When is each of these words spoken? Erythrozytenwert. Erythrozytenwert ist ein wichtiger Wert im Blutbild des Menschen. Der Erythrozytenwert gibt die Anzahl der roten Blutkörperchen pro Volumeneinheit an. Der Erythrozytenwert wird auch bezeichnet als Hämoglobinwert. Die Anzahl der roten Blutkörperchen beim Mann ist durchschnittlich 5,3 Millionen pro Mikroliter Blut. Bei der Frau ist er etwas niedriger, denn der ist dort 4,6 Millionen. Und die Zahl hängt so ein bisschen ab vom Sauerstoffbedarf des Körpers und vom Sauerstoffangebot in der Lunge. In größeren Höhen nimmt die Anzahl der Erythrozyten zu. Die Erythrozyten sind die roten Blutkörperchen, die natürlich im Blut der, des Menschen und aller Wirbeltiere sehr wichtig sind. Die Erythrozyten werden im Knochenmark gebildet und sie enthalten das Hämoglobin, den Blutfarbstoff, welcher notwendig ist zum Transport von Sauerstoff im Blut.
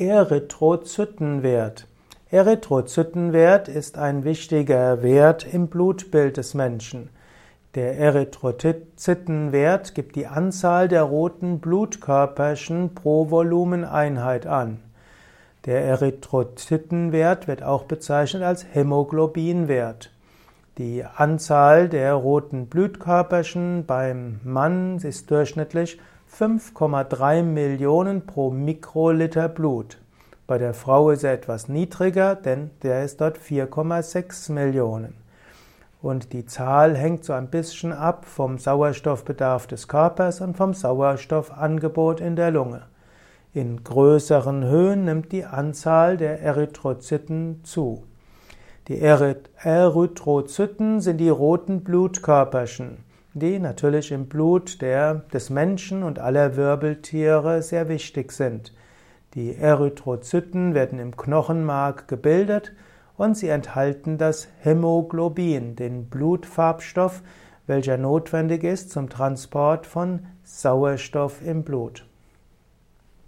Erythrozytenwert. 0.00 1.88
Erythrozytenwert 2.30 3.66
ist 3.66 3.98
ein 3.98 4.22
wichtiger 4.22 5.02
Wert 5.02 5.44
im 5.52 5.66
Blutbild 5.66 6.36
des 6.36 6.54
Menschen. 6.54 7.10
Der 7.74 7.98
Erythrozytenwert 7.98 9.96
gibt 9.96 10.14
die 10.14 10.28
Anzahl 10.28 10.86
der 10.86 11.02
roten 11.02 11.58
Blutkörperchen 11.58 12.94
pro 12.94 13.32
Volumeneinheit 13.32 14.46
an. 14.46 14.78
Der 15.66 15.84
Erythrozytenwert 15.84 17.48
wird 17.48 17.64
auch 17.64 17.82
bezeichnet 17.82 18.44
als 18.44 18.64
Hämoglobinwert. 18.72 20.12
Die 20.78 21.04
Anzahl 21.04 21.88
der 21.88 22.14
roten 22.14 22.68
Blutkörperchen 22.68 23.84
beim 23.84 24.38
Mann 24.44 24.98
ist 24.98 25.28
durchschnittlich 25.28 25.98
5,3 26.32 27.42
Millionen 27.42 28.24
pro 28.26 28.52
Mikroliter 28.52 29.48
Blut. 29.48 29.98
Bei 30.46 30.56
der 30.56 30.74
Frau 30.74 31.10
ist 31.10 31.24
er 31.24 31.32
etwas 31.32 31.68
niedriger, 31.68 32.36
denn 32.36 32.70
der 32.84 33.02
ist 33.02 33.20
dort 33.20 33.38
4,6 33.38 34.52
Millionen. 34.52 35.14
Und 36.00 36.32
die 36.32 36.46
Zahl 36.46 36.96
hängt 36.96 37.24
so 37.24 37.32
ein 37.32 37.48
bisschen 37.48 37.92
ab 37.92 38.24
vom 38.24 38.58
Sauerstoffbedarf 38.58 39.66
des 39.66 39.88
Körpers 39.88 40.40
und 40.40 40.56
vom 40.56 40.74
Sauerstoffangebot 40.74 42.20
in 42.20 42.36
der 42.36 42.52
Lunge. 42.52 42.82
In 43.52 43.82
größeren 43.82 44.62
Höhen 44.64 45.06
nimmt 45.06 45.32
die 45.32 45.44
Anzahl 45.44 46.16
der 46.16 46.40
Erythrozyten 46.40 47.64
zu. 47.64 48.04
Die 48.88 49.00
Erythrozyten 49.02 51.02
sind 51.02 51.18
die 51.18 51.28
roten 51.28 51.84
Blutkörperchen, 51.84 53.04
die 53.34 53.58
natürlich 53.58 54.10
im 54.12 54.28
Blut 54.28 54.80
der, 54.80 55.16
des 55.30 55.50
Menschen 55.50 56.02
und 56.02 56.18
aller 56.18 56.56
Wirbeltiere 56.56 57.60
sehr 57.60 57.90
wichtig 57.90 58.32
sind. 58.32 58.72
Die 59.34 59.54
Erythrozyten 59.54 60.72
werden 60.72 60.98
im 61.00 61.18
Knochenmark 61.18 62.08
gebildet 62.08 62.72
und 63.18 63.36
sie 63.36 63.48
enthalten 63.48 64.16
das 64.16 64.48
Hämoglobin, 64.60 65.76
den 65.76 66.06
Blutfarbstoff, 66.06 67.22
welcher 67.66 67.98
notwendig 67.98 68.64
ist 68.64 68.90
zum 68.90 69.10
Transport 69.10 69.84
von 69.84 70.20
Sauerstoff 70.44 71.44
im 71.44 71.62
Blut. 71.62 72.07